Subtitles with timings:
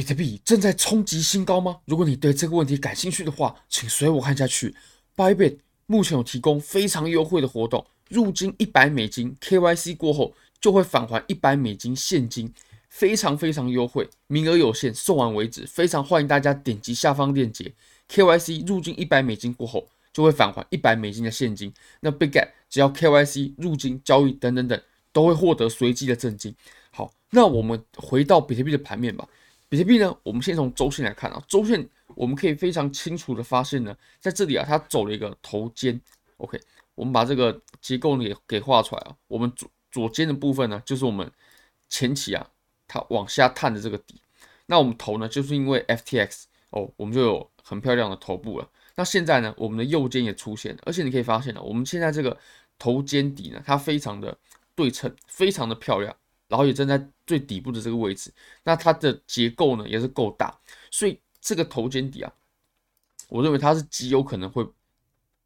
[0.00, 1.80] 比特币正在冲击新高吗？
[1.84, 4.74] 如果你对这个问题感兴趣的话，请随我看下去。
[5.14, 12.50] Bybit 目前有提供非常优惠的活动，入金一百美金，KYC 过后就会返还一百美金现金，
[12.88, 15.66] 非常非常优惠，名额有限，送完为止。
[15.66, 17.70] 非常欢迎大家点击下方链接
[18.08, 21.70] ，KYC 入金一百美金过后就会返还一百美金的现金。
[22.00, 24.80] 那 b i g a t 只要 KYC 入金交易等等等，
[25.12, 26.54] 都会获得随机的赠金。
[26.90, 29.28] 好，那我们回到比特币的盘面吧。
[29.70, 35.98] 比特币呢，我们先从周线来看啊，周线我们可以非常清楚的发现呢，在这里啊，它走了一个头肩
[36.38, 36.60] ，OK，
[36.96, 41.30] 我们把这个结构呢给给画出来啊，我们左左肩的部分呢，就是我们
[41.88, 42.44] 前期啊，
[42.88, 44.20] 它往下探的这个底，
[44.66, 48.68] 那我们头呢，就是因为 FTX 哦，我们就有很漂亮的头部了。
[48.96, 52.36] 那现在呢，我们的右肩也出现了，而且你可以发现呢，我们现在这个
[52.76, 54.36] 头肩底呢，它非常的
[54.74, 56.12] 对称，非常的漂亮。
[56.48, 58.32] 然后也正在最底部的这个位置，
[58.64, 60.52] 那它的结构呢也是够大，
[60.90, 62.32] 所以这个头肩底啊，
[63.28, 64.66] 我认为它是极有可能会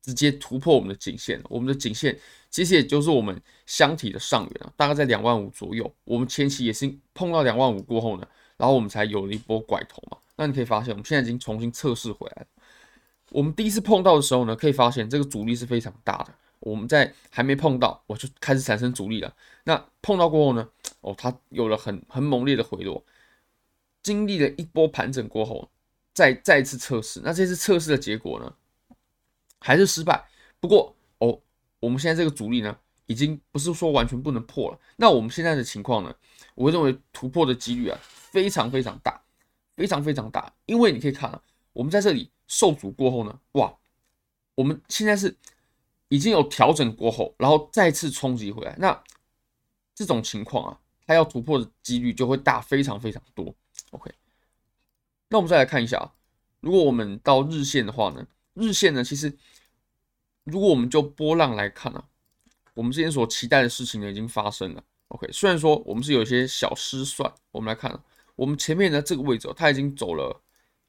[0.00, 1.38] 直接突破我们的颈线。
[1.50, 5.94] 我们的颈线其实也就是我们箱体的上缘啊，大概在两万五左右。
[6.04, 10.16] 我们前期也是碰到两万五过后呢，然后我们才有了一波拐头嘛。
[10.36, 12.46] 那你可以发现，我们现在已经重新测试回来了。
[13.30, 16.32] 我们第一次碰到的时候呢，可以发现这个阻力是非常大的。
[16.60, 19.32] 我们在还没碰到，我就开始产生阻力了。
[19.64, 20.66] 那碰到过后呢？
[21.06, 23.04] 哦，它有了很很猛烈的回落，
[24.02, 25.70] 经历了一波盘整过后，
[26.12, 27.20] 再再次测试。
[27.24, 28.54] 那这次测试的结果呢，
[29.60, 30.28] 还是失败。
[30.60, 31.40] 不过哦，
[31.80, 32.76] 我们现在这个阻力呢，
[33.06, 34.78] 已经不是说完全不能破了。
[34.96, 36.14] 那我们现在的情况呢，
[36.54, 39.22] 我认为突破的几率啊，非常非常大，
[39.76, 40.52] 非常非常大。
[40.66, 43.74] 因为你可以看啊，我们在这里受阻过后呢，哇，
[44.54, 45.36] 我们现在是。
[46.08, 49.02] 已经有调整过后，然后再次冲击回来，那
[49.92, 53.54] 这种情况啊，它要突破的几率就会大非常非常多。
[53.90, 54.10] OK，
[55.28, 56.12] 那我们再来看一下啊，
[56.60, 59.32] 如果我们到日线的话呢，日线呢，其实
[60.44, 62.04] 如果我们就波浪来看啊，
[62.74, 64.82] 我们之前所期待的事情呢已经发生了。
[65.08, 68.04] OK，虽然说我们是有一些小失算，我们来看啊，
[68.34, 70.42] 我们前面的这个位置哦它已经走了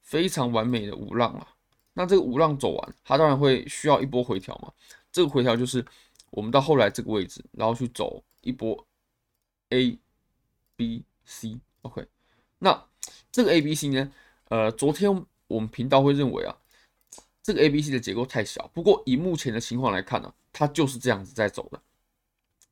[0.00, 1.46] 非常完美的五浪了，
[1.92, 4.72] 那这个五浪走完，它当然会需要一波回调嘛。
[5.12, 5.84] 这个回调就是
[6.30, 8.86] 我们到后来这个位置，然后去走一波
[9.70, 9.98] A、
[10.76, 12.06] B、C，OK。
[12.58, 12.86] 那
[13.32, 14.12] 这个 A、B、C 呢？
[14.48, 16.56] 呃，昨天我们频道会认为啊，
[17.42, 18.68] 这个 A、B、C 的结构太小。
[18.74, 21.80] 不过以目前的情况来看呢，它就是这样子在走的，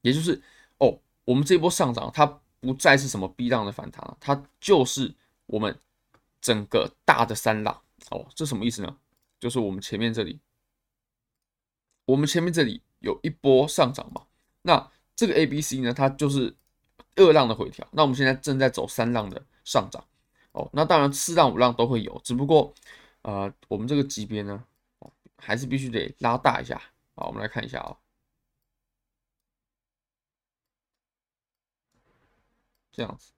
[0.03, 0.43] 也就是
[0.79, 2.27] 哦，我们这波上涨，它
[2.61, 5.15] 不再是什么 B 浪的反弹了，它就是
[5.47, 5.79] 我们
[6.41, 7.83] 整个大的三浪。
[8.11, 8.99] 哦，这什么意思呢？
[9.39, 10.41] 就是我们前面这里。
[12.07, 14.27] 我们前面这里有一波上涨嘛，
[14.63, 16.57] 那这个 A、B、C 呢，它就是
[17.19, 17.87] 二浪的回调。
[17.93, 20.03] 那我们现在正在走三浪的上涨
[20.53, 20.69] 哦。
[20.73, 22.73] 那当然四浪、五浪都会有，只不过
[23.23, 24.65] 呃，我们这个级别呢，
[25.37, 26.81] 还是必须得拉大一下。
[27.15, 27.97] 好，我们来看一下啊，
[32.93, 33.33] 这样子，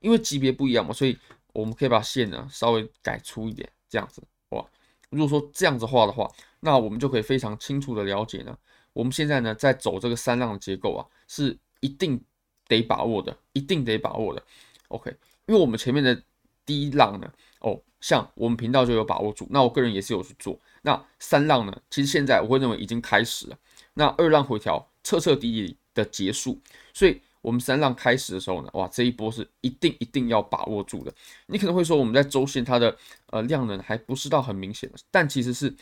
[0.00, 1.18] 因为级别不一样嘛，所以
[1.52, 4.68] 我们可以把线呢稍微改粗一点，这样子哇。
[5.08, 8.58] 如果说这样子画的话，那我们就可以非常清楚的了解呢，
[8.92, 12.20] 我们现在呢在走这个三浪的结构啊，是一定
[12.68, 14.42] 得把握的，一定得把握的。
[14.88, 15.14] OK，
[15.46, 16.22] 因为我们前面的
[16.64, 20.58] 第一浪呢，哦，像我们频道就有把握住，那我个人也是有去做。
[20.82, 23.58] 那三浪呢，其实现在我会认为已经开始了，
[23.94, 26.60] 那二浪回调彻彻底底的结束，
[26.92, 27.20] 所以。
[27.42, 31.14] 我们三浪开始的时候呢，哇，这一波是一定一定要把握住的。
[31.46, 35.72] 你可能会说，我们在周线它的呃量能还不是到很明显的，但其实是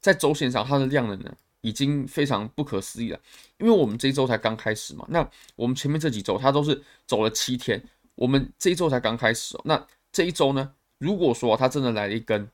[0.00, 3.20] 在周线上它的量能呢已经非常不可思议了。
[3.58, 7.82] 因为我们这一周才刚开始嘛，那我们前面这几周它都是走了七天，
[8.14, 9.60] 我们这一周才刚开始哦。
[9.64, 12.48] 那这一周呢，如果说它真的来了一根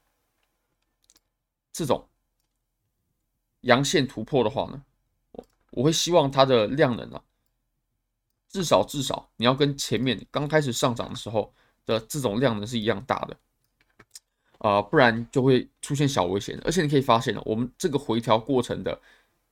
[1.72, 2.06] 这种
[3.62, 4.82] 阳线突破的话呢，
[5.32, 7.22] 我我会希望它的量能啊。
[8.48, 11.54] 至少至少你要跟前面刚开始上涨的时候
[11.86, 13.34] 的这种量能是一样大的，
[14.58, 16.58] 啊、不然就会出现小危险。
[16.64, 18.98] 而且你可以发现呢，我们这个回调过程的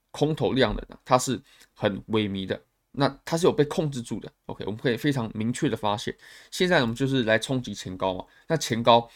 [0.09, 1.39] 空头量能呢，它是
[1.73, 2.59] 很萎靡的，
[2.93, 4.31] 那它是有被控制住的。
[4.47, 6.17] OK，我们可以非常明确的发现，
[6.49, 8.25] 现在我们就是来冲击前高嘛。
[8.47, 9.07] 那前高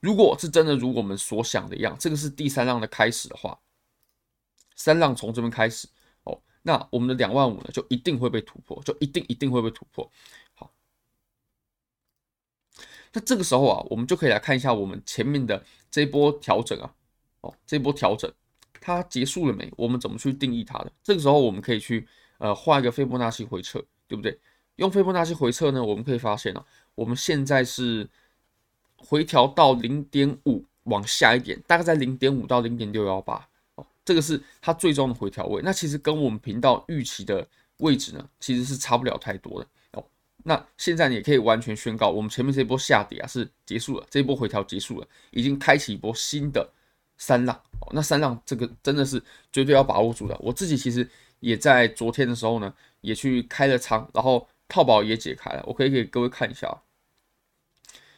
[0.00, 3.58] 如果是真的如我们所想的一样，这个是第三浪的开始的话，
[4.76, 5.88] 三浪从这边开始
[6.24, 6.42] 哦。
[6.62, 10.10] 那我们的两万五呢，就一定会被突破，就一定一定会被突破。
[10.52, 10.70] 好，
[13.14, 15.64] 那这个时候啊，我们就可以来看一下我们前面的
[15.94, 16.92] 这波调整啊，
[17.42, 18.28] 哦，这波调整
[18.80, 19.72] 它结束了没？
[19.76, 20.90] 我们怎么去定义它的？
[21.04, 22.04] 这个时候我们可以去
[22.38, 24.36] 呃画一个斐波那契回撤，对不对？
[24.74, 26.64] 用斐波那契回撤呢，我们可以发现哦，
[26.96, 28.08] 我们现在是
[28.96, 35.62] 回调到零点五往下一点，大概在零点五到零点六幺八哦，这个是它最终的回调位。
[35.62, 39.68] 那其实跟我们频道预期的位置呢，其实是差不了太多的。
[40.44, 46.72] 那现在你也可以完全宣告，我们前面这一波下跌啊是结束了，这一波回调结束了，已经开启一波新的
[47.18, 47.90] 三浪哦。
[47.92, 50.38] 那三浪这个真的是绝对要把握住的。
[50.40, 51.06] 我自己其实
[51.40, 54.46] 也在昨天的时候呢，也去开了仓，然后。
[54.66, 56.82] 套保也解开了，我可以给各位看一下。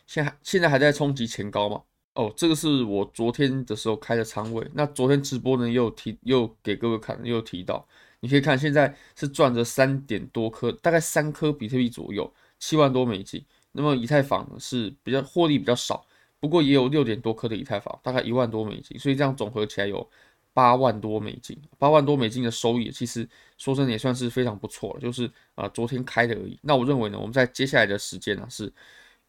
[0.07, 1.83] 现在现在还在冲击前高吗？
[2.15, 4.65] 哦，这个是我昨天的时候开的仓位。
[4.73, 7.87] 那昨天直播呢，又提又给各位看，又提到，
[8.21, 13.45] 你可以看现在是赚着三点多颗，大概三颗比特币左右，七万多美金。
[13.73, 16.07] 那么以太坊呢是比较获利比较少，
[16.41, 18.99] 不过也有六点多颗的以太坊，大概一万多美金。
[18.99, 20.09] 所以这样总合起来有。
[20.57, 23.29] 八万多美金，八万多美金的收益，其实
[23.59, 25.01] 说真的也算是非常不错了。
[25.01, 26.59] 就是啊、昨天开的而已。
[26.63, 28.73] 那我认为呢，我们在接下来的时间呢，是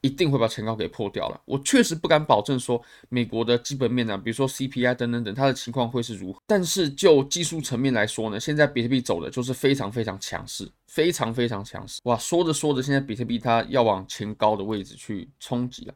[0.02, 1.42] 一定会把前高给破掉了。
[1.46, 6.42] 我确实不敢保证说美国的基本面呢，比如说 CPI 等等等，它的情况会是如何。
[6.46, 12.00] 但是就技术层面来说呢，现在比特币走的就是非常非常强势，非常非常强势。
[12.04, 15.94] 哇，说着说着，现在比特币它要往前高的位置去冲击了。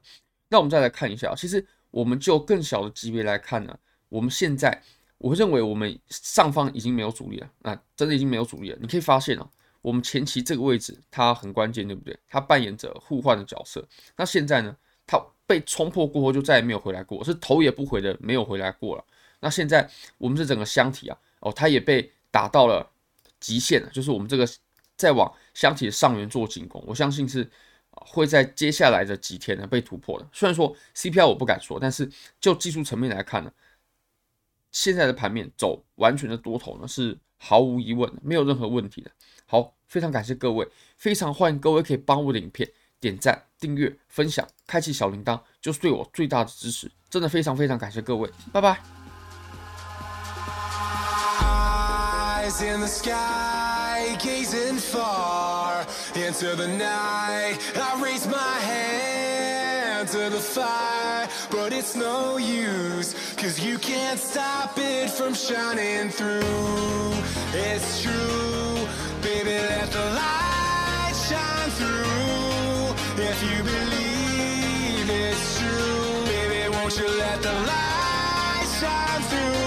[0.49, 3.77] 那我们再来看一下，其实我们就更小的级别来看呢，
[4.09, 4.81] 我们现在。
[5.23, 8.77] 我认为我们上方已经没有阻力了，那真的已经没有阻力了。
[8.81, 9.47] 你可以发现啊，
[9.81, 12.17] 我们前期这个位置它很关键，对不对？
[12.27, 13.87] 它扮演着互换的角色。
[14.15, 14.75] 那现在呢，
[15.05, 19.03] 它被冲破过后就再也没有回来过，是头也不回的没有回来过了。
[19.39, 22.89] 那现在我们这整个箱体啊，哦，它也被打到了
[23.39, 24.47] 极限了，就是我们这个
[24.95, 27.49] 再往箱体的上缘做进攻，我相信是
[27.91, 30.27] 会在接下来的几天呢被突破的。
[30.31, 33.51] 虽然说 CPI 我不敢说，但是就技术层面来看呢。
[34.71, 39.09] 现在的盘面走完全的多头呢，是毫无疑问没有任何问题的。
[39.47, 46.89] 好非常感谢各位非常欢迎各位可以帮我的影片点赞订阅分享开启小铃铛就是对我最大的支持。
[47.09, 48.79] 真的非常非常感谢各位拜拜。
[51.41, 55.85] Eyes in the sky gazing far
[56.15, 57.57] into the night.
[57.75, 59.10] I raise my hand.
[60.13, 67.13] into the fire But it's no use Cause you can't stop it from shining through.
[67.53, 68.87] It's true
[69.21, 73.23] Baby, let the light shine through.
[73.23, 79.60] If you believe it's true Baby, won't you let the light shine through?